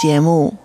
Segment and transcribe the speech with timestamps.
[0.00, 0.56] 节目。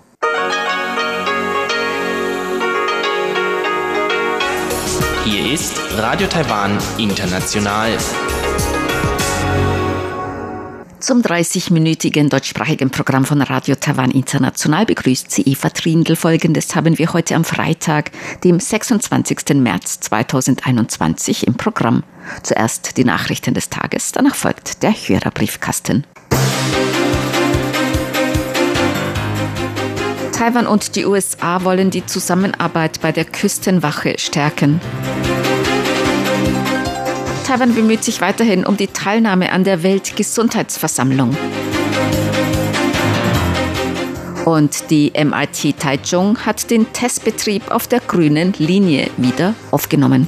[5.24, 7.98] Hier ist Radio Taiwan International.
[11.00, 16.16] Zum 30-minütigen deutschsprachigen Programm von Radio Taiwan International begrüßt sie Eva Trindl.
[16.16, 18.12] Folgendes haben wir heute am Freitag,
[18.44, 19.56] dem 26.
[19.56, 22.04] März 2021 im Programm.
[22.42, 26.06] Zuerst die Nachrichten des Tages, danach folgt der Hörerbriefkasten.
[30.36, 34.82] Taiwan und die USA wollen die Zusammenarbeit bei der Küstenwache stärken.
[37.48, 41.38] Taiwan bemüht sich weiterhin um die Teilnahme an der Weltgesundheitsversammlung.
[44.44, 50.28] Und die MIT Taichung hat den Testbetrieb auf der grünen Linie wieder aufgenommen.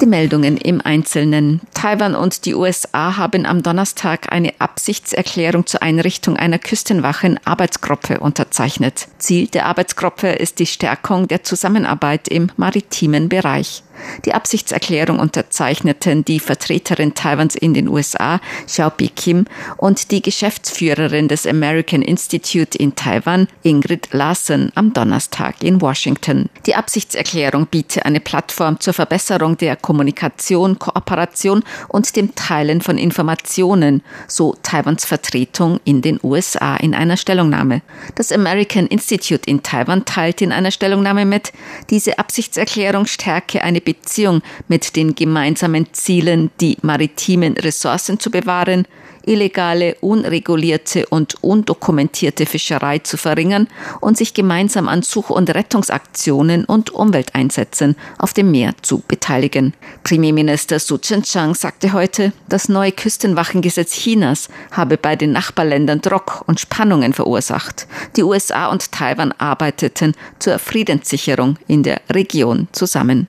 [0.00, 1.62] Die Meldungen im Einzelnen.
[1.80, 9.08] Taiwan und die USA haben am Donnerstag eine Absichtserklärung zur Einrichtung einer Küstenwachen-Arbeitsgruppe unterzeichnet.
[9.16, 13.82] Ziel der Arbeitsgruppe ist die Stärkung der Zusammenarbeit im maritimen Bereich.
[14.24, 21.46] Die Absichtserklärung unterzeichneten die Vertreterin Taiwans in den USA, Xiaopi Kim, und die Geschäftsführerin des
[21.46, 26.48] American Institute in Taiwan, Ingrid Larsen, am Donnerstag in Washington.
[26.66, 34.02] Die Absichtserklärung biete eine Plattform zur Verbesserung der Kommunikation, Kooperation und dem Teilen von Informationen,
[34.26, 37.82] so Taiwans Vertretung in den USA in einer Stellungnahme.
[38.14, 41.52] Das American Institute in Taiwan teilt in einer Stellungnahme mit,
[41.90, 48.86] diese Absichtserklärung stärke eine Beziehung mit den gemeinsamen Zielen, die maritimen Ressourcen zu bewahren,
[49.24, 53.68] illegale, unregulierte und undokumentierte Fischerei zu verringern
[54.00, 59.74] und sich gemeinsam an Such- und Rettungsaktionen und Umwelteinsätzen auf dem Meer zu beteiligen.
[60.04, 66.60] Premierminister Su Tseng-Chang sagte heute, das neue Küstenwachengesetz Chinas habe bei den Nachbarländern Druck und
[66.60, 67.86] Spannungen verursacht.
[68.16, 73.28] Die USA und Taiwan arbeiteten zur Friedenssicherung in der Region zusammen.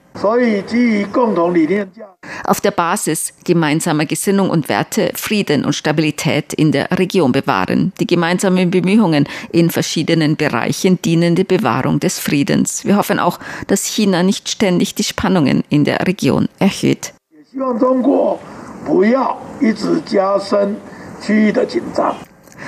[2.44, 7.94] Auf der Basis gemeinsamer Gesinnung und Werte Frieden und Stabilität in der Region bewahren.
[7.99, 12.85] Die gemeinsamen Bemühungen in verschiedenen Bereichen dienen der Bewahrung des Friedens.
[12.85, 17.13] Wir hoffen auch, dass China nicht ständig die Spannungen in der Region erhöht.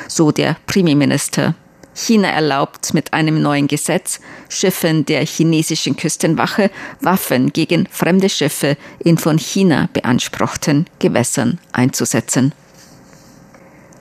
[0.07, 1.55] So der Premierminister.
[1.95, 6.71] China erlaubt mit einem neuen Gesetz Schiffen der chinesischen Küstenwache
[7.01, 12.53] Waffen gegen fremde Schiffe in von China beanspruchten Gewässern einzusetzen.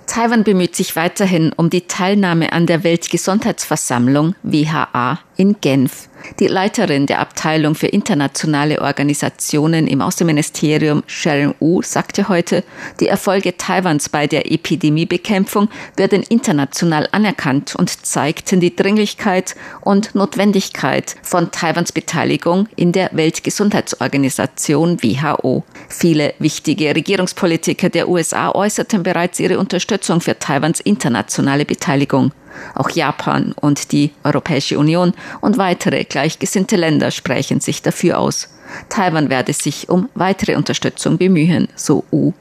[0.06, 6.08] Taiwan bemüht sich weiterhin um die Teilnahme an der Weltgesundheitsversammlung WHA in Genf.
[6.38, 12.62] Die Leiterin der Abteilung für internationale Organisationen im Außenministerium, Sharon Wu, sagte heute,
[13.00, 21.16] die Erfolge Taiwans bei der Epidemiebekämpfung werden international anerkannt und zeigten die Dringlichkeit und Notwendigkeit
[21.25, 25.64] von Taiwans Beteiligung in der Weltgesundheitsorganisation WHO.
[25.88, 32.31] Viele wichtige Regierungspolitiker der USA äußerten bereits ihre Unterstützung für Taiwans internationale Beteiligung.
[32.74, 38.48] Auch Japan und die Europäische Union und weitere gleichgesinnte Länder sprechen sich dafür aus.
[38.88, 42.32] Taiwan werde sich um weitere Unterstützung bemühen, so U.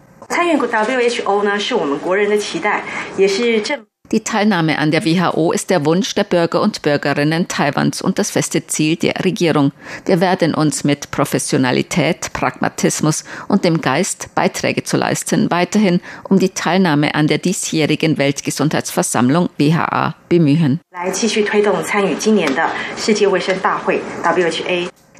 [4.11, 8.29] Die Teilnahme an der WHO ist der Wunsch der Bürger und Bürgerinnen Taiwans und das
[8.31, 9.71] feste Ziel der Regierung.
[10.05, 16.49] Wir werden uns mit Professionalität, Pragmatismus und dem Geist, Beiträge zu leisten, weiterhin um die
[16.49, 20.81] Teilnahme an der diesjährigen Weltgesundheitsversammlung WHA bemühen.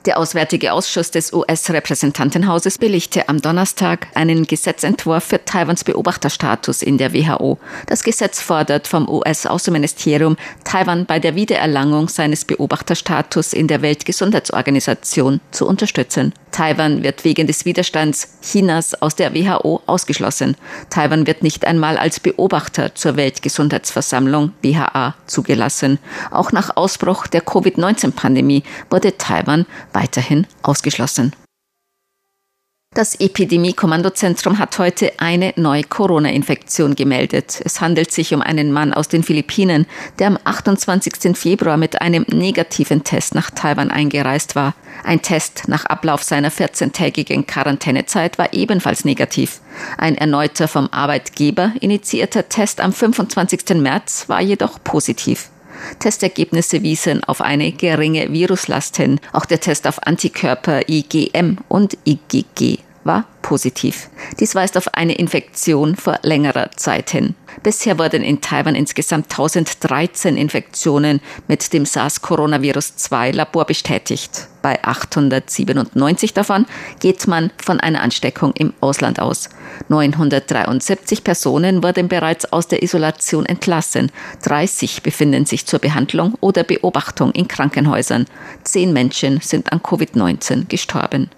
[0.05, 7.13] Der Auswärtige Ausschuss des US-Repräsentantenhauses billigte am Donnerstag einen Gesetzentwurf für Taiwans Beobachterstatus in der
[7.13, 7.59] WHO.
[7.85, 15.67] Das Gesetz fordert vom US-Außenministerium, Taiwan bei der Wiedererlangung seines Beobachterstatus in der Weltgesundheitsorganisation zu
[15.67, 16.33] unterstützen.
[16.51, 20.57] Taiwan wird wegen des Widerstands Chinas aus der WHO ausgeschlossen.
[20.89, 25.97] Taiwan wird nicht einmal als Beobachter zur Weltgesundheitsversammlung WHA zugelassen.
[26.29, 31.33] Auch nach Ausbruch der Covid-19-Pandemie wurde Taiwan weiterhin ausgeschlossen.
[32.93, 37.61] Das Epidemie-Kommandozentrum hat heute eine neue Corona-Infektion gemeldet.
[37.63, 39.85] Es handelt sich um einen Mann aus den Philippinen,
[40.19, 41.37] der am 28.
[41.37, 44.75] Februar mit einem negativen Test nach Taiwan eingereist war.
[45.05, 49.61] Ein Test nach Ablauf seiner 14-tägigen Quarantänezeit war ebenfalls negativ.
[49.97, 53.69] Ein erneuter vom Arbeitgeber initiierter Test am 25.
[53.75, 55.50] März war jedoch positiv.
[55.99, 59.19] Testergebnisse wiesen auf eine geringe Viruslast hin.
[59.33, 64.09] Auch der Test auf Antikörper IgM und IgG war positiv.
[64.39, 67.35] Dies weist auf eine Infektion vor längerer Zeit hin.
[67.63, 74.47] Bisher wurden in Taiwan insgesamt 1013 Infektionen mit dem SARS-Coronavirus-2 Labor bestätigt.
[74.61, 76.65] Bei 897 davon
[76.99, 79.49] geht man von einer Ansteckung im Ausland aus.
[79.89, 84.11] 973 Personen wurden bereits aus der Isolation entlassen.
[84.43, 88.25] 30 befinden sich zur Behandlung oder Beobachtung in Krankenhäusern.
[88.63, 91.29] Zehn Menschen sind an Covid-19 gestorben.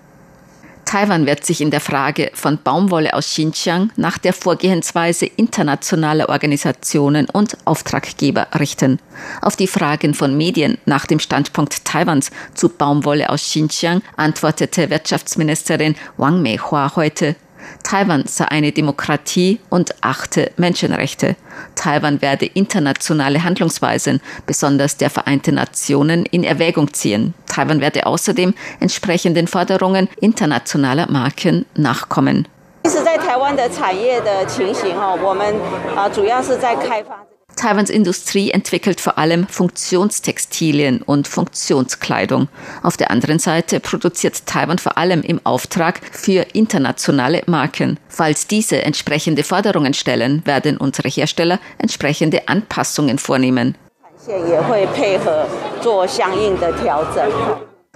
[0.85, 7.27] Taiwan wird sich in der Frage von Baumwolle aus Xinjiang nach der Vorgehensweise internationaler Organisationen
[7.29, 8.99] und Auftraggeber richten.
[9.41, 15.95] Auf die Fragen von Medien nach dem Standpunkt Taiwans zu Baumwolle aus Xinjiang antwortete Wirtschaftsministerin
[16.17, 17.35] Wang Meihua heute,
[17.82, 21.36] Taiwan sei eine Demokratie und achte Menschenrechte.
[21.74, 27.34] Taiwan werde internationale Handlungsweisen, besonders der Vereinten Nationen, in Erwägung ziehen.
[27.46, 32.46] Taiwan werde außerdem entsprechenden Forderungen internationaler Marken nachkommen.
[32.84, 35.54] 其实，在台湾的产业的情形哈，我们
[35.96, 37.26] 啊主要是在开发。
[37.55, 42.47] Taiwans Industrie entwickelt vor allem Funktionstextilien und Funktionskleidung.
[42.81, 47.99] Auf der anderen Seite produziert Taiwan vor allem im Auftrag für internationale Marken.
[48.09, 53.75] Falls diese entsprechende Forderungen stellen, werden unsere Hersteller entsprechende Anpassungen vornehmen.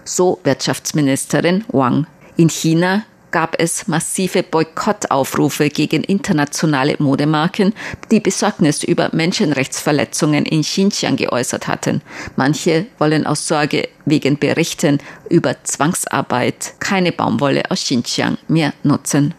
[0.04, 2.08] So Wirtschaftsministerin Wang.
[2.38, 7.74] In China gab es massive Boykottaufrufe gegen internationale Modemarken,
[8.12, 12.02] die Besorgnis über Menschenrechtsverletzungen in Xinjiang geäußert hatten.
[12.36, 19.34] Manche wollen aus Sorge wegen Berichten über Zwangsarbeit keine Baumwolle aus Xinjiang mehr nutzen.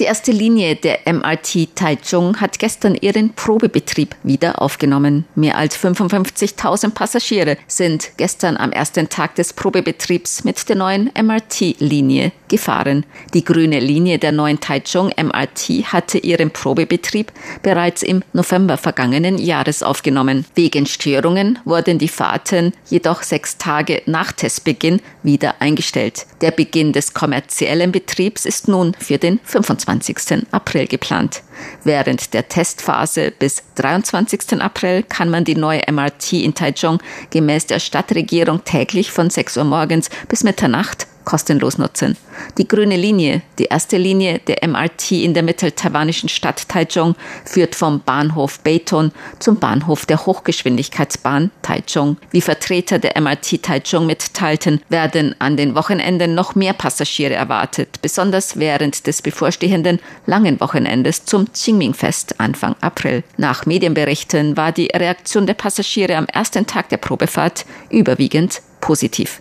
[0.00, 5.26] Die erste Linie der MRT Taichung hat gestern ihren Probebetrieb wieder aufgenommen.
[5.34, 12.32] Mehr als 55.000 Passagiere sind gestern am ersten Tag des Probebetriebs mit der neuen MRT-Linie
[12.48, 13.04] gefahren.
[13.34, 17.30] Die grüne Linie der neuen Taichung MRT hatte ihren Probebetrieb
[17.62, 20.46] bereits im November vergangenen Jahres aufgenommen.
[20.54, 26.26] Wegen Störungen wurden die Fahrten jedoch sechs Tage nach Testbeginn wieder eingestellt.
[26.40, 29.40] Der Beginn des kommerziellen Betriebs ist nun für den
[29.78, 30.46] 25.
[30.50, 31.42] April geplant.
[31.84, 34.60] Während der Testphase bis 23.
[34.60, 36.98] April kann man die neue MRT in Taichung
[37.30, 42.16] gemäß der Stadtregierung täglich von 6 Uhr morgens bis Mitternacht kostenlos nutzen.
[42.58, 48.00] Die grüne Linie, die erste Linie der MRT in der mitteltaiwanischen Stadt Taichung, führt vom
[48.00, 52.16] Bahnhof Beiton zum Bahnhof der Hochgeschwindigkeitsbahn Taichung.
[52.32, 58.58] Wie Vertreter der MRT Taichung mitteilten, werden an den Wochenenden noch mehr Passagiere erwartet, besonders
[58.58, 63.22] während des bevorstehenden langen Wochenendes zum Qingming-Fest Anfang April.
[63.36, 69.40] Nach Medienberichten war die Reaktion der Passagiere am ersten Tag der Probefahrt überwiegend positiv.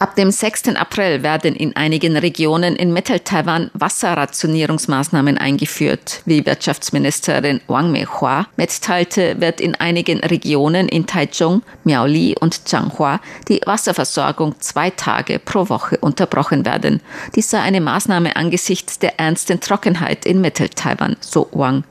[0.00, 0.76] Ab dem 6.
[0.76, 6.22] April werden in einigen Regionen in Mittel-Taiwan Wasserrationierungsmaßnahmen eingeführt.
[6.24, 13.60] Wie Wirtschaftsministerin Wang Meihua mitteilte, wird in einigen Regionen in Taichung, Miaoli und Changhua die
[13.66, 17.00] Wasserversorgung zwei Tage pro Woche unterbrochen werden.
[17.34, 21.82] Dies sei eine Maßnahme angesichts der ernsten Trockenheit in Mittel-Taiwan, so Wang.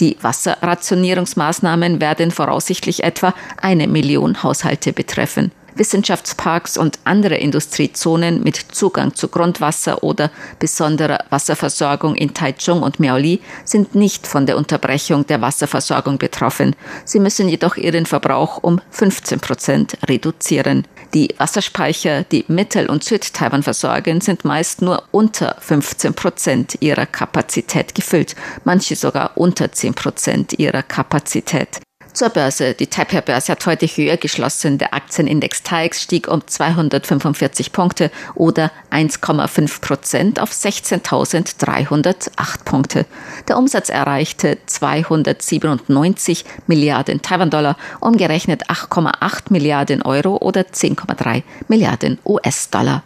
[0.00, 3.32] Die Wasserrationierungsmaßnahmen werden voraussichtlich etwa
[3.62, 5.52] eine Million Haushalte betreffen.
[5.76, 13.40] Wissenschaftsparks und andere Industriezonen mit Zugang zu Grundwasser oder besonderer Wasserversorgung in Taichung und Miaoli
[13.64, 16.74] sind nicht von der Unterbrechung der Wasserversorgung betroffen.
[17.04, 20.86] Sie müssen jedoch ihren Verbrauch um 15 Prozent reduzieren.
[21.14, 27.94] Die Wasserspeicher, die Mittel- und Südtaiwan versorgen, sind meist nur unter 15 Prozent ihrer Kapazität
[27.94, 31.80] gefüllt, manche sogar unter 10 Prozent ihrer Kapazität.
[32.16, 32.72] Zur Börse.
[32.72, 34.78] Die Taipei-Börse hat heute höher geschlossen.
[34.78, 43.04] Der Aktienindex TAIX stieg um 245 Punkte oder 1,5 Prozent auf 16.308 Punkte.
[43.48, 53.02] Der Umsatz erreichte 297 Milliarden Taiwan-Dollar, umgerechnet 8,8 Milliarden Euro oder 10,3 Milliarden US-Dollar.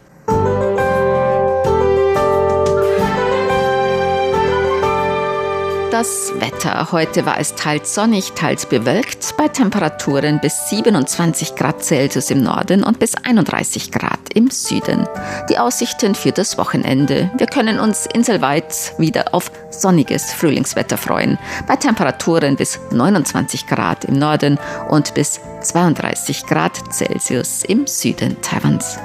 [6.01, 6.93] Das Wetter.
[6.93, 12.85] Heute war es teils sonnig, teils bewölkt, bei Temperaturen bis 27 Grad Celsius im Norden
[12.85, 15.07] und bis 31 Grad im Süden.
[15.51, 17.31] Die Aussichten für das Wochenende.
[17.37, 21.39] Wir können uns inselweit wieder auf sonniges Frühlingswetter freuen,
[21.69, 28.99] bei Temperaturen bis 29 Grad im Norden und bis 32 Grad Celsius im Süden Taiwans.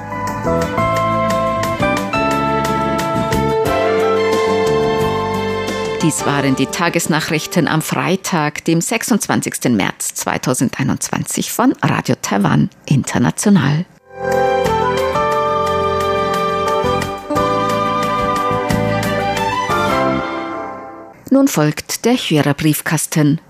[6.02, 9.70] Dies waren die Tagesnachrichten am Freitag, dem 26.
[9.70, 13.86] März 2021 von Radio Taiwan International.
[21.30, 23.40] Nun folgt der Hörerbriefkasten.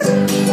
[0.00, 0.43] Briefkasten.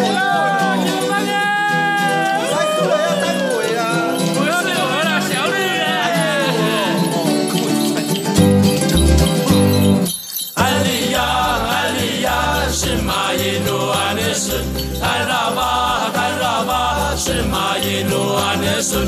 [17.52, 19.08] ማይሉ አንሱን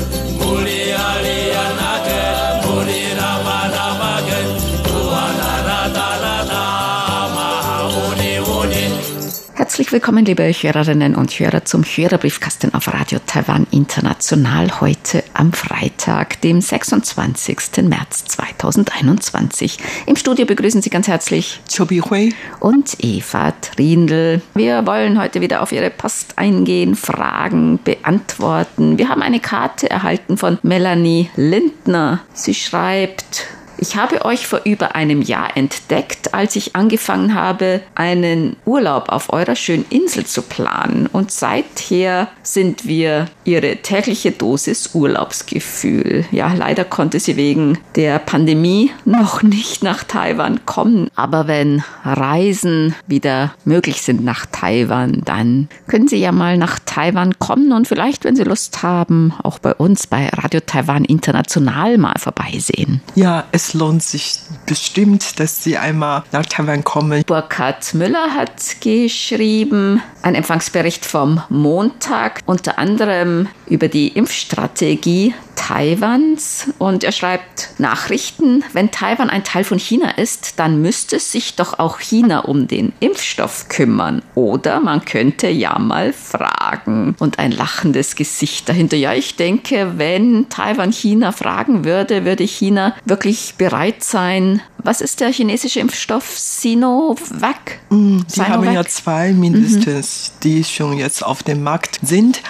[9.74, 16.40] Herzlich willkommen, liebe Hörerinnen und Hörer, zum Hörerbriefkasten auf Radio Taiwan International heute am Freitag,
[16.42, 17.82] dem 26.
[17.82, 19.78] März 2021.
[20.06, 24.42] Im Studio begrüßen Sie ganz herzlich Chobi Hui und Eva Trindl.
[24.54, 28.96] Wir wollen heute wieder auf Ihre Post eingehen, Fragen beantworten.
[28.96, 32.20] Wir haben eine Karte erhalten von Melanie Lindner.
[32.32, 38.56] Sie schreibt, ich habe euch vor über einem Jahr entdeckt, als ich angefangen habe, einen
[38.64, 41.06] Urlaub auf eurer schönen Insel zu planen.
[41.06, 46.24] Und seither sind wir ihre tägliche Dosis Urlaubsgefühl.
[46.30, 51.08] Ja, leider konnte sie wegen der Pandemie noch nicht nach Taiwan kommen.
[51.14, 57.38] Aber wenn Reisen wieder möglich sind nach Taiwan, dann können Sie ja mal nach Taiwan
[57.38, 62.18] kommen und vielleicht, wenn Sie Lust haben, auch bei uns bei Radio Taiwan International mal
[62.18, 63.00] vorbeisehen.
[63.14, 67.22] Ja, es lohnt sich bestimmt, dass Sie einmal nach Taiwan kommen.
[67.26, 77.04] Burkhard Müller hat geschrieben, ein Empfangsbericht vom Montag, unter anderem über die Impfstrategie Taiwans und
[77.04, 82.00] er schreibt Nachrichten, wenn Taiwan ein Teil von China ist, dann müsste sich doch auch
[82.00, 84.22] China um den Impfstoff kümmern.
[84.34, 87.14] Oder man könnte ja mal fragen.
[87.18, 88.96] Und ein lachendes Gesicht dahinter.
[88.96, 95.20] Ja, ich denke, wenn Taiwan China fragen würde, würde China wirklich bereit sein, was ist
[95.20, 97.80] der chinesische Impfstoff Sinovac?
[97.88, 98.52] Mm, die Sinovac?
[98.52, 100.40] haben ja zwei mindestens, mhm.
[100.42, 102.42] die schon jetzt auf dem Markt sind.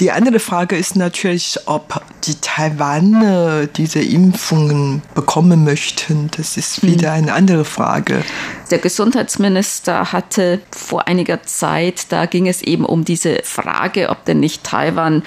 [0.00, 6.30] Die andere Frage ist natürlich, ob die Taiwaner diese Impfungen bekommen möchten.
[6.36, 7.16] Das ist wieder mhm.
[7.16, 8.22] eine andere Frage.
[8.70, 14.40] Der Gesundheitsminister hatte vor einiger Zeit, da ging es eben um diese Frage, ob denn
[14.40, 15.22] nicht Taiwan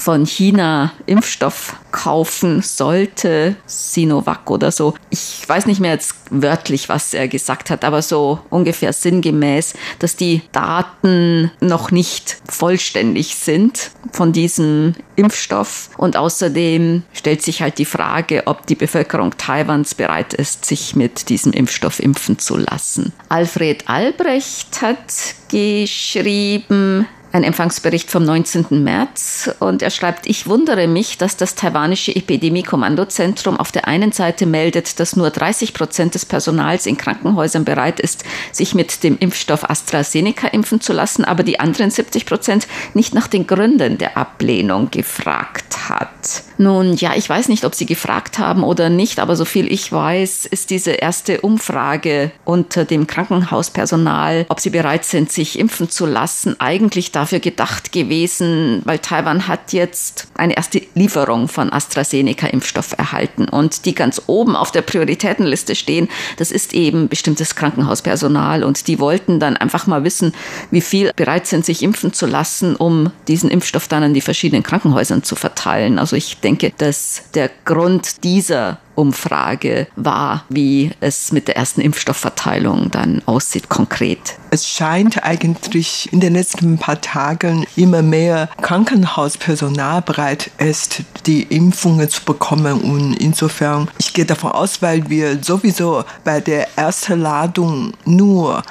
[0.00, 4.94] von China Impfstoff kaufen sollte, Sinovac oder so.
[5.10, 10.16] Ich weiß nicht mehr jetzt wörtlich, was er gesagt hat, aber so ungefähr sinngemäß, dass
[10.16, 15.90] die Daten noch nicht vollständig sind von diesem Impfstoff.
[15.96, 21.28] Und außerdem stellt sich halt die Frage, ob die Bevölkerung Taiwans bereit ist, sich mit
[21.28, 23.12] diesem Impfstoff impfen zu lassen.
[23.28, 28.82] Alfred Albrecht hat geschrieben, ein Empfangsbericht vom 19.
[28.82, 34.46] März und er schreibt, ich wundere mich, dass das taiwanische Epidemie-Kommandozentrum auf der einen Seite
[34.46, 39.68] meldet, dass nur 30 Prozent des Personals in Krankenhäusern bereit ist, sich mit dem Impfstoff
[39.68, 44.90] AstraZeneca impfen zu lassen, aber die anderen 70 Prozent nicht nach den Gründen der Ablehnung
[44.90, 46.44] gefragt hat.
[46.56, 49.90] Nun, ja, ich weiß nicht, ob Sie gefragt haben oder nicht, aber so viel ich
[49.90, 56.06] weiß, ist diese erste Umfrage unter dem Krankenhauspersonal, ob sie bereit sind, sich impfen zu
[56.06, 63.48] lassen, eigentlich dafür gedacht gewesen, weil Taiwan hat jetzt eine erste Lieferung von AstraZeneca-Impfstoff erhalten
[63.48, 69.00] und die ganz oben auf der Prioritätenliste stehen, das ist eben bestimmtes Krankenhauspersonal und die
[69.00, 70.32] wollten dann einfach mal wissen,
[70.70, 74.62] wie viel bereit sind, sich impfen zu lassen, um diesen Impfstoff dann an die verschiedenen
[74.62, 75.79] Krankenhäusern zu verteilen.
[75.98, 82.90] Also ich denke, dass der Grund dieser Umfrage war, wie es mit der ersten Impfstoffverteilung
[82.90, 84.36] dann aussieht konkret.
[84.50, 92.10] Es scheint eigentlich in den letzten paar Tagen immer mehr Krankenhauspersonal bereit ist, die Impfungen
[92.10, 92.82] zu bekommen.
[92.82, 98.62] Und insofern, ich gehe davon aus, weil wir sowieso bei der ersten Ladung nur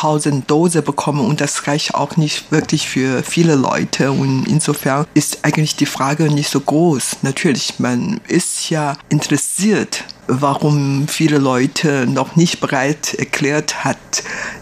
[0.00, 4.12] 117.000 Dose bekommen und das reicht auch nicht wirklich für viele Leute.
[4.12, 7.18] Und insofern ist eigentlich die Frage nicht so groß.
[7.22, 13.98] Natürlich, man ist ja interessiert, warum viele Leute noch nicht bereit erklärt hat,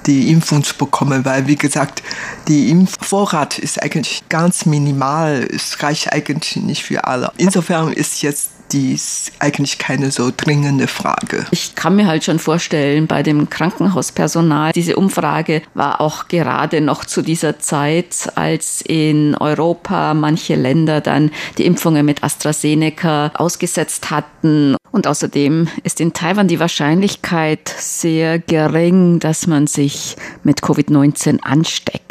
[0.07, 2.03] die Impfung zu bekommen, weil wie gesagt,
[2.49, 5.47] die Impfvorrat ist eigentlich ganz minimal.
[5.55, 7.31] Es reicht eigentlich nicht für alle.
[7.37, 11.47] Insofern ist jetzt dies eigentlich keine so dringende Frage.
[11.51, 17.05] Ich kann mir halt schon vorstellen, bei dem Krankenhauspersonal, diese Umfrage war auch gerade noch
[17.05, 24.77] zu dieser Zeit, als in Europa manche Länder dann die Impfungen mit AstraZeneca ausgesetzt hatten.
[24.91, 32.08] Und außerdem ist in Taiwan die Wahrscheinlichkeit sehr gering, dass man sich mit Covid-19 ansteckt.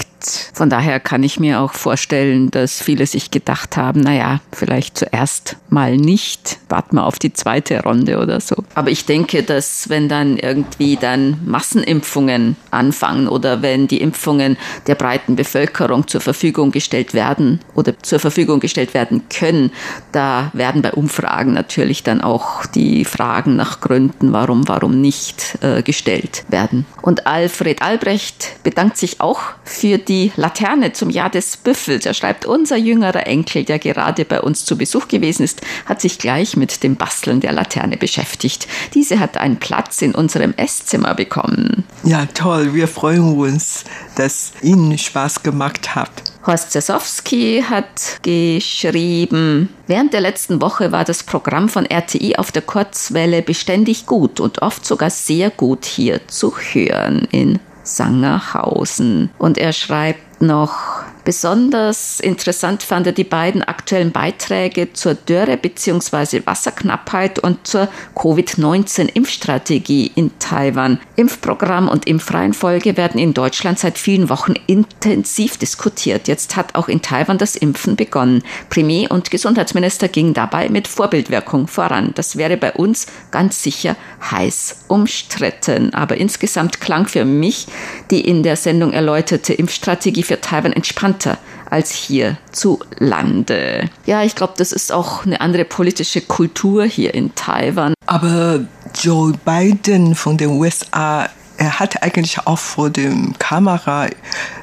[0.53, 5.57] Von daher kann ich mir auch vorstellen, dass viele sich gedacht haben, naja, vielleicht zuerst
[5.69, 8.55] mal nicht, warten wir auf die zweite Runde oder so.
[8.75, 14.57] Aber ich denke, dass wenn dann irgendwie dann Massenimpfungen anfangen oder wenn die Impfungen
[14.87, 19.71] der breiten Bevölkerung zur Verfügung gestellt werden oder zur Verfügung gestellt werden können,
[20.11, 25.83] da werden bei Umfragen natürlich dann auch die Fragen nach Gründen, warum, warum nicht äh,
[25.83, 26.85] gestellt werden.
[27.01, 32.05] Und Alfred Albrecht bedankt sich auch für die Laterne zum Jahr des Büffels.
[32.05, 36.17] Er schreibt, unser jüngerer Enkel, der gerade bei uns zu Besuch gewesen ist, hat sich
[36.17, 38.67] gleich mit dem Basteln der Laterne beschäftigt.
[38.93, 41.83] Diese hat einen Platz in unserem Esszimmer bekommen.
[42.03, 42.73] Ja, toll.
[42.73, 43.83] Wir freuen uns,
[44.15, 46.11] dass Ihnen Spaß gemacht hat.
[46.47, 52.61] Horst Zasowski hat geschrieben, während der letzten Woche war das Programm von RTI auf der
[52.61, 59.29] Kurzwelle beständig gut und oft sogar sehr gut hier zu hören in Sangerhausen.
[59.37, 66.43] Und er schreibt noch, Besonders interessant fand er die beiden aktuellen Beiträge zur Dürre bzw.
[66.45, 71.01] Wasserknappheit und zur Covid-19-Impfstrategie in Taiwan.
[71.17, 76.29] Impfprogramm und Impfreihenfolge werden in Deutschland seit vielen Wochen intensiv diskutiert.
[76.29, 78.41] Jetzt hat auch in Taiwan das Impfen begonnen.
[78.69, 82.13] Premier und Gesundheitsminister gingen dabei mit Vorbildwirkung voran.
[82.15, 83.97] Das wäre bei uns ganz sicher
[84.31, 85.93] heiß umstritten.
[85.93, 87.67] Aber insgesamt klang für mich
[88.11, 91.37] die in der Sendung erläuterte Impfstrategie für Taiwan entspannt entspannter
[91.69, 93.89] als hier zu Lande.
[94.05, 97.93] Ja, ich glaube, das ist auch eine andere politische Kultur hier in Taiwan.
[98.05, 98.61] Aber
[99.01, 104.07] Joe Biden von den USA, er hat eigentlich auch vor dem Kamera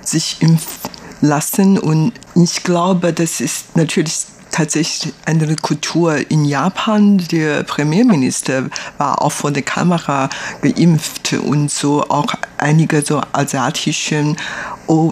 [0.03, 7.19] sich impfen lassen und ich glaube, das ist natürlich tatsächlich eine Kultur in Japan.
[7.33, 10.31] Der Premierminister war auch vor der Kamera
[10.63, 14.37] geimpft und so auch einige so asiatischen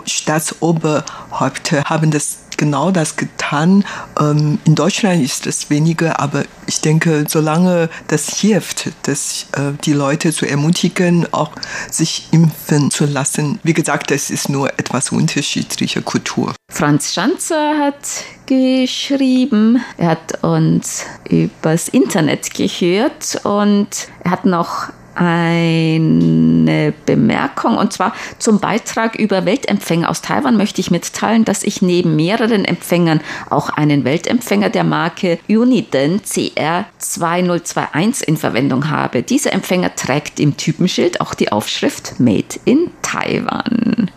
[0.06, 3.84] Staatsoberhäupter haben das genau das getan.
[4.20, 9.92] Ähm, in Deutschland ist es weniger, aber ich denke, solange das hilft, dass äh, die
[9.92, 11.50] Leute zu ermutigen, auch
[11.90, 13.58] sich impfen zu lassen.
[13.64, 16.54] Wie gesagt, das ist nur etwas unterschiedliche Kultur.
[16.70, 17.96] Franz Schanzer hat
[18.46, 19.82] geschrieben.
[19.96, 23.88] Er hat uns übers Internet gehört und
[24.22, 30.90] er hat noch eine Bemerkung und zwar zum Beitrag über Weltempfänger aus Taiwan möchte ich
[30.90, 33.20] mitteilen, dass ich neben mehreren Empfängern
[33.51, 39.22] auch einen Weltempfänger der Marke Uniden CR2021 in Verwendung habe.
[39.22, 44.11] Dieser Empfänger trägt im Typenschild auch die Aufschrift Made in Taiwan.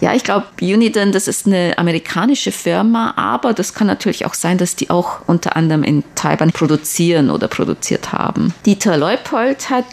[0.00, 4.58] Ja, ich glaube, Uniden, das ist eine amerikanische Firma, aber das kann natürlich auch sein,
[4.58, 8.54] dass die auch unter anderem in Taiwan produzieren oder produziert haben.
[8.64, 9.86] Dieter Leupold hat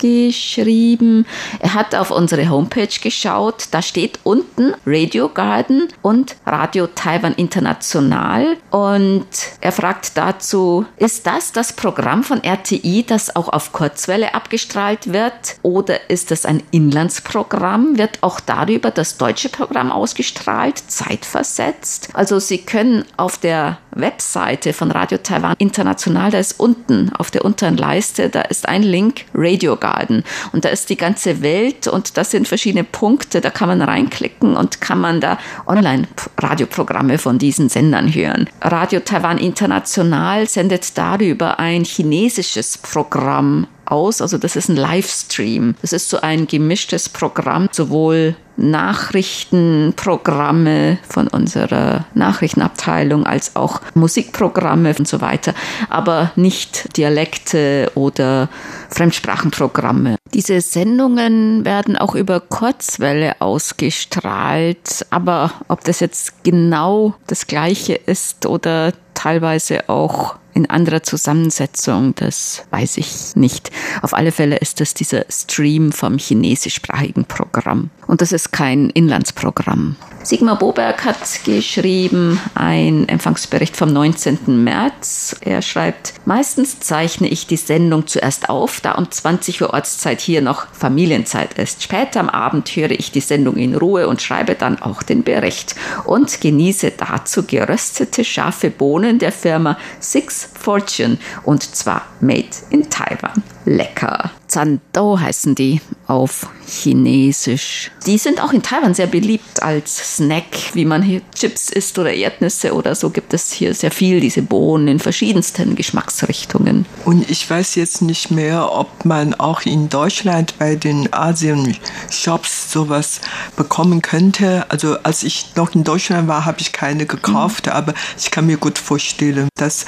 [0.00, 1.26] geschrieben.
[1.60, 3.68] Er hat auf unsere Homepage geschaut.
[3.70, 8.56] Da steht unten Radio Garden und Radio Taiwan International.
[8.70, 9.26] Und
[9.60, 15.58] er fragt dazu, ist das das Programm von RTI, das auch auf Kurzwelle abgestrahlt wird?
[15.62, 17.98] Oder ist es ein Inlandsprogramm?
[17.98, 22.08] Wird auch darüber das deutsche Programm ausgestrahlt, zeitversetzt?
[22.14, 27.44] Also Sie können auf der Webseite von Radio Taiwan International, da ist unten auf der
[27.44, 30.24] unteren Leiste, da ist ein Link Radio Garden.
[30.52, 33.40] Und da ist die ganze Welt und das sind verschiedene Punkte.
[33.40, 38.48] Da kann man reinklicken und kann man da Online-Radioprogramme von diesen Sendern hören.
[38.62, 44.22] Radio Taiwan International sendet darüber ein chinesisches Programm aus.
[44.22, 45.74] Also das ist ein Livestream.
[45.82, 55.08] Das ist so ein gemischtes Programm, sowohl Nachrichtenprogramme von unserer Nachrichtenabteilung als auch Musikprogramme und
[55.08, 55.52] so weiter,
[55.88, 58.48] aber nicht Dialekte oder
[58.90, 60.16] Fremdsprachenprogramme.
[60.34, 68.44] Diese Sendungen werden auch über Kurzwelle ausgestrahlt, aber ob das jetzt genau das gleiche ist
[68.46, 73.70] oder teilweise auch in anderer Zusammensetzung, das weiß ich nicht.
[74.02, 77.90] Auf alle Fälle ist es dieser Stream vom chinesischsprachigen Programm.
[78.06, 79.96] Und das ist kein Inlandsprogramm.
[80.22, 84.62] Sigmar Boberg hat geschrieben, ein Empfangsbericht vom 19.
[84.62, 85.34] März.
[85.40, 90.42] Er schreibt, meistens zeichne ich die Sendung zuerst auf, da um 20 Uhr Ortszeit hier
[90.42, 91.82] noch Familienzeit ist.
[91.82, 95.74] Später am Abend höre ich die Sendung in Ruhe und schreibe dann auch den Bericht
[96.04, 103.42] und genieße dazu geröstete scharfe Bohnen der Firma Six Fortune und zwar made in Taiwan.
[103.64, 104.30] Lecker.
[104.50, 107.92] Zandou heißen die auf Chinesisch.
[108.04, 110.44] Die sind auch in Taiwan sehr beliebt als Snack,
[110.74, 114.42] wie man hier Chips isst oder Erdnüsse oder so gibt es hier sehr viel, diese
[114.42, 116.84] Bohnen in verschiedensten Geschmacksrichtungen.
[117.04, 123.20] Und ich weiß jetzt nicht mehr, ob man auch in Deutschland bei den Asien-Shops sowas
[123.56, 124.66] bekommen könnte.
[124.68, 127.72] Also als ich noch in Deutschland war, habe ich keine gekauft, mhm.
[127.72, 129.86] aber ich kann mir gut vorstellen, dass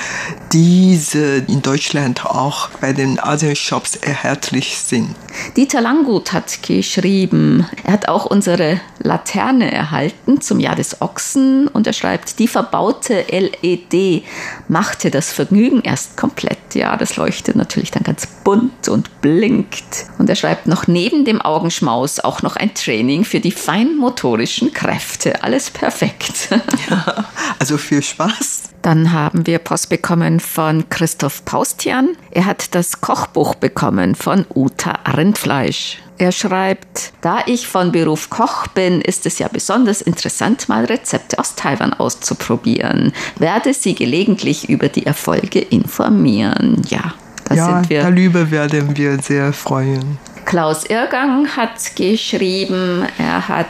[0.53, 3.62] diese in Deutschland auch bei den Asien-Shops
[3.97, 5.15] erhältlich sind.
[5.57, 11.87] Dieter Langgut hat geschrieben, er hat auch unsere Laterne erhalten zum Jahr des Ochsen und
[11.87, 14.25] er schreibt, die verbaute LED
[14.69, 16.75] machte das Vergnügen erst komplett.
[16.75, 20.07] Ja, das leuchtet natürlich dann ganz bunt und blinkt.
[20.19, 25.43] Und er schreibt noch neben dem Augenschmaus auch noch ein Training für die feinmotorischen Kräfte.
[25.43, 26.49] Alles perfekt.
[26.91, 27.25] Ja,
[27.59, 28.63] also viel Spaß.
[28.83, 32.17] Dann haben wir Post bekommen von Christoph Paustian.
[32.33, 35.99] Er hat das Kochbuch bekommen von Uta Rindfleisch.
[36.19, 41.39] Er schreibt, da ich von Beruf Koch bin, ist es ja besonders interessant, mal Rezepte
[41.39, 43.13] aus Taiwan auszuprobieren.
[43.39, 46.83] Werde Sie gelegentlich über die Erfolge informieren.
[46.89, 47.15] Ja,
[47.45, 48.03] da ja, sind wir.
[48.03, 50.19] Darüber werden wir sehr freuen.
[50.45, 53.67] Klaus Irgang hat geschrieben, er hat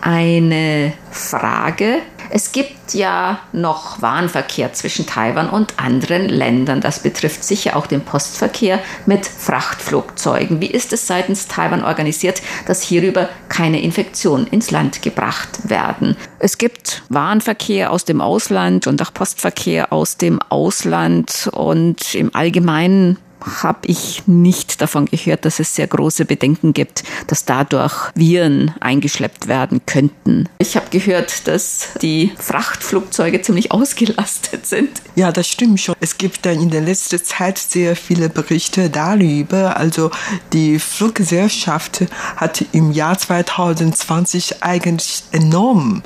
[0.00, 1.98] eine Frage.
[2.36, 6.80] Es gibt ja noch Warenverkehr zwischen Taiwan und anderen Ländern.
[6.80, 10.60] Das betrifft sicher auch den Postverkehr mit Frachtflugzeugen.
[10.60, 16.16] Wie ist es seitens Taiwan organisiert, dass hierüber keine Infektionen ins Land gebracht werden?
[16.40, 23.16] Es gibt Warenverkehr aus dem Ausland und auch Postverkehr aus dem Ausland und im Allgemeinen
[23.62, 29.48] habe ich nicht davon gehört, dass es sehr große Bedenken gibt, dass dadurch Viren eingeschleppt
[29.48, 30.48] werden könnten.
[30.58, 35.02] Ich habe gehört, dass die Frachtflugzeuge ziemlich ausgelastet sind.
[35.14, 35.94] Ja, das stimmt schon.
[36.00, 39.76] Es gibt dann in der letzten Zeit sehr viele Berichte darüber.
[39.76, 40.10] Also
[40.52, 42.04] die Fluggesellschaft
[42.36, 46.02] hat im Jahr 2020 eigentlich enorm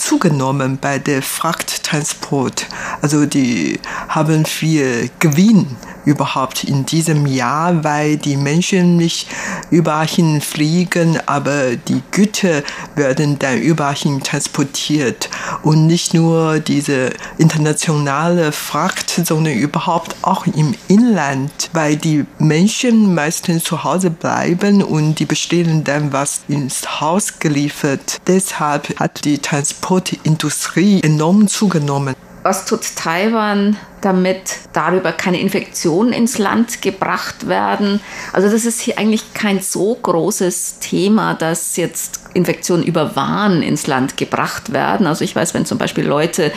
[0.00, 2.66] zugenommen bei der Frachttransport.
[3.02, 9.28] Also die haben viel Gewinn überhaupt in diesem Jahr, weil die Menschen nicht
[9.70, 12.62] überall hin fliegen, aber die Güter
[12.96, 15.28] werden dann überall hin transportiert
[15.62, 23.64] und nicht nur diese internationale Fracht, sondern überhaupt auch im Inland, weil die Menschen meistens
[23.64, 28.20] zu Hause bleiben und die bestellen dann was ins Haus geliefert.
[28.26, 32.14] Deshalb hat die Transportindustrie enorm zugenommen.
[32.42, 38.00] Was tut Taiwan, damit darüber keine Infektionen ins Land gebracht werden?
[38.32, 43.86] Also das ist hier eigentlich kein so großes Thema, dass jetzt Infektionen über Waren ins
[43.86, 45.06] Land gebracht werden.
[45.06, 46.50] Also ich weiß, wenn zum Beispiel Leute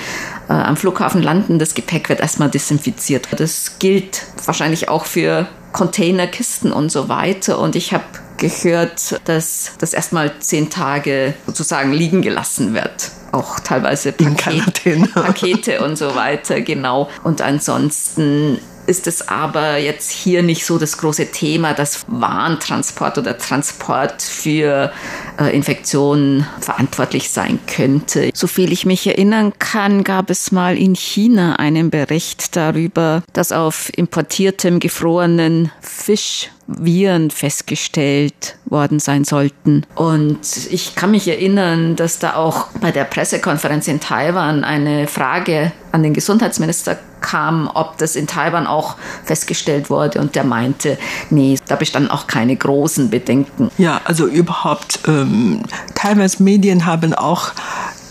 [0.48, 3.28] äh, am Flughafen landen, das Gepäck wird erstmal desinfiziert.
[3.36, 7.60] Das gilt wahrscheinlich auch für Container, Kisten und so weiter.
[7.60, 8.06] Und ich habe
[8.38, 15.98] gehört, dass das erstmal zehn Tage sozusagen liegen gelassen wird auch teilweise Paket, Pakete und
[15.98, 17.10] so weiter, genau.
[17.24, 23.38] Und ansonsten ist es aber jetzt hier nicht so das große Thema, dass Warentransport oder
[23.38, 24.92] Transport für
[25.40, 28.32] äh, Infektionen verantwortlich sein könnte.
[28.34, 33.92] Soviel ich mich erinnern kann, gab es mal in China einen Bericht darüber, dass auf
[33.96, 39.86] importiertem gefrorenen Fisch Viren festgestellt worden sein sollten.
[39.96, 40.40] Und
[40.72, 46.04] ich kann mich erinnern, dass da auch bei der Pressekonferenz in Taiwan eine Frage an
[46.04, 50.20] den Gesundheitsminister kam, ob das in Taiwan auch festgestellt wurde.
[50.20, 51.00] Und der meinte,
[51.32, 53.72] nee, da bestanden auch keine großen Bedenken.
[53.80, 55.64] Ja, also überhaupt, ähm,
[55.96, 57.52] Taiwans Medien haben auch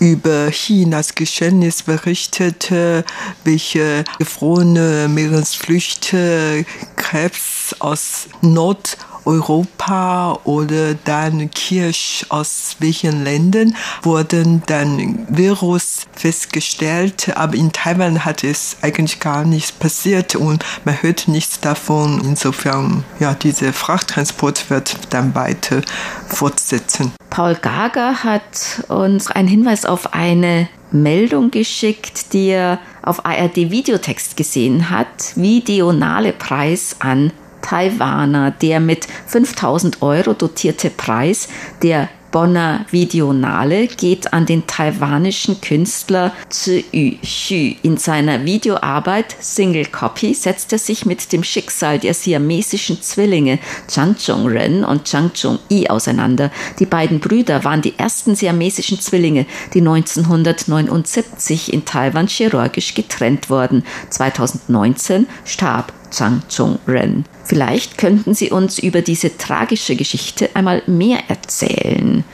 [0.01, 3.05] über Chinas Geschehnis berichtete,
[3.45, 6.65] welche gefrorene Meeresflüchte
[6.97, 17.55] Krebs aus Nord- Europa oder dann Kirsch aus welchen Ländern wurden dann Virus festgestellt, aber
[17.55, 22.21] in Taiwan hat es eigentlich gar nichts passiert und man hört nichts davon.
[22.25, 25.83] Insofern, ja, dieser Frachttransport wird dann weiter
[26.29, 27.13] fortsetzen.
[27.31, 34.37] Paul Gager hat uns einen Hinweis auf eine Meldung geschickt, die er auf ARD Videotext
[34.37, 37.33] gesehen hat, Videonale Preis an
[37.63, 38.51] Taiwaner.
[38.51, 41.49] Der mit 5000 Euro dotierte Preis
[41.83, 50.33] der Bonner Videonale geht an den taiwanischen Künstler Zhi Yu In seiner Videoarbeit Single Copy
[50.33, 56.51] setzt er sich mit dem Schicksal der siamesischen Zwillinge Zhang Zhongren und Zhang Zhongyi auseinander.
[56.79, 59.45] Die beiden Brüder waren die ersten siamesischen Zwillinge,
[59.75, 63.85] die 1979 in Taiwan chirurgisch getrennt wurden.
[64.09, 67.27] 2019 starb Zhang Zhongren.
[67.45, 72.25] Vielleicht könnten Sie uns über diese tragische Geschichte einmal mehr erzählen.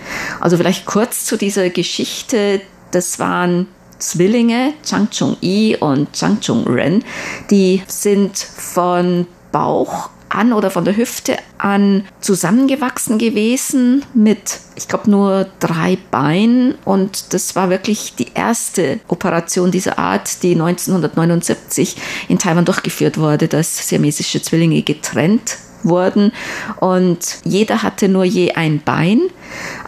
[0.40, 2.60] Also vielleicht kurz zu dieser Geschichte.
[2.90, 3.66] Das waren
[3.98, 7.04] Zwillinge, Chang Chung-i und Chang Chung-ren.
[7.50, 15.10] Die sind von Bauch an oder von der Hüfte an zusammengewachsen gewesen mit, ich glaube,
[15.10, 16.74] nur drei Beinen.
[16.84, 21.96] Und das war wirklich die erste Operation dieser Art, die 1979
[22.28, 26.32] in Taiwan durchgeführt wurde, dass siamesische Zwillinge getrennt wurden
[26.80, 29.20] und jeder hatte nur je ein Bein.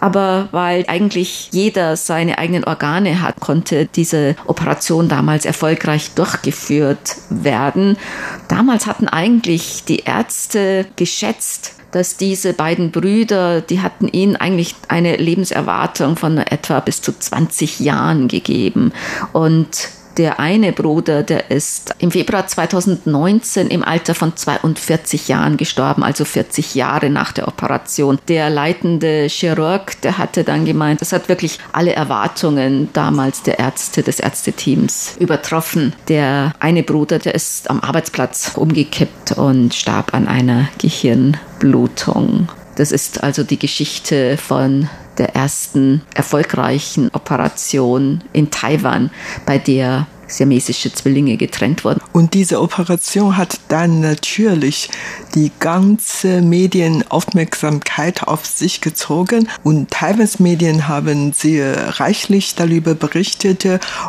[0.01, 7.97] Aber weil eigentlich jeder seine eigenen Organe hat, konnte diese Operation damals erfolgreich durchgeführt werden.
[8.49, 15.17] Damals hatten eigentlich die Ärzte geschätzt, dass diese beiden Brüder, die hatten ihnen eigentlich eine
[15.17, 18.93] Lebenserwartung von etwa bis zu 20 Jahren gegeben.
[19.33, 26.03] Und der eine Bruder, der ist im Februar 2019 im Alter von 42 Jahren gestorben,
[26.03, 28.19] also 40 Jahre nach der Operation.
[28.29, 34.03] Der leitende Chirurg, der hatte dann gemeint, das hat wirklich alle Erwartungen damals der Ärzte,
[34.03, 35.95] des Ärzteteams übertroffen.
[36.09, 42.49] Der eine Bruder, der ist am Arbeitsplatz umgekippt und starb an einer Gehirnblutung.
[42.77, 44.89] Das ist also die Geschichte von
[45.21, 49.11] der ersten erfolgreichen Operation in Taiwan,
[49.45, 52.01] bei der siamesische Zwillinge getrennt wurden.
[52.13, 54.89] Und diese Operation hat dann natürlich
[55.35, 63.67] die ganze Medienaufmerksamkeit auf sich gezogen und Taiwans Medien haben sehr reichlich darüber berichtet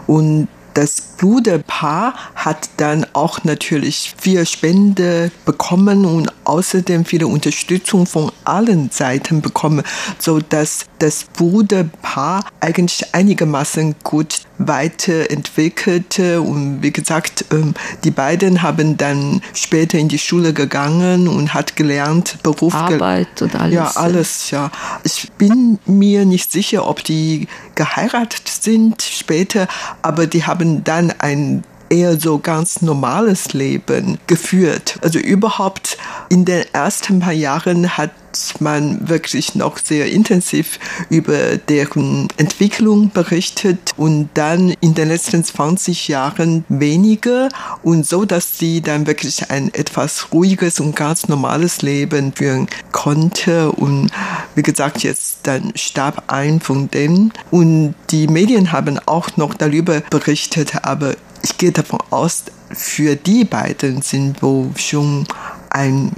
[0.08, 8.32] und das Bruderpaar hat dann auch natürlich viel Spende bekommen und außerdem viele Unterstützung von
[8.44, 9.84] allen Seiten bekommen,
[10.18, 18.98] so dass das Bruderpaar eigentlich einigermaßen gut weiterentwickelte und wie gesagt, ähm, die beiden haben
[18.98, 23.74] dann später in die Schule gegangen und hat gelernt, Beruf Arbeit und alles.
[23.74, 24.72] Ja, alles, ja.
[25.04, 29.68] Ich bin mir nicht sicher, ob die geheiratet sind später,
[30.04, 34.98] aber die haben dann ein eher so ganz normales Leben geführt.
[35.02, 35.98] Also überhaupt
[36.30, 38.12] in den ersten paar Jahren hat
[38.60, 46.08] man wirklich noch sehr intensiv über deren Entwicklung berichtet und dann in den letzten 20
[46.08, 47.50] Jahren weniger
[47.84, 53.72] und so, dass sie dann wirklich ein etwas ruhiges und ganz normales Leben führen konnte
[53.72, 54.10] und
[54.56, 60.02] wie gesagt, jetzt dann starb ein von denen und die Medien haben auch noch darüber
[60.10, 65.26] berichtet, aber ich gehe davon aus, für die beiden sind wohl schon
[65.70, 66.12] ein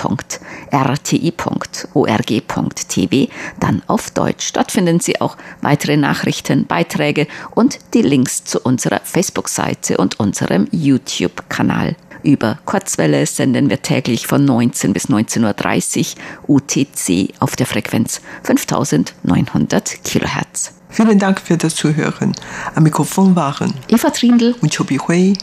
[3.59, 4.51] dann auf Deutsch.
[4.53, 10.67] Dort finden Sie auch weitere Nachrichten, Beiträge und die Links zu unserer Facebook-Seite und unserem
[10.71, 11.95] YouTube-Kanal.
[12.23, 16.15] Über Kurzwelle senden wir täglich von 19 bis 19.30
[16.47, 20.73] Uhr UTC auf der Frequenz 5900 Kilohertz.
[20.89, 22.33] Vielen Dank für das Zuhören.
[22.75, 25.33] Am Mikrofon waren Eva Trindl und Chobi Hui.